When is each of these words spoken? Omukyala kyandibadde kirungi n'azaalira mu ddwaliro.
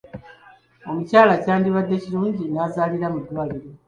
Omukyala 0.89 1.33
kyandibadde 1.43 1.95
kirungi 2.03 2.43
n'azaalira 2.47 3.07
mu 3.13 3.19
ddwaliro. 3.23 3.67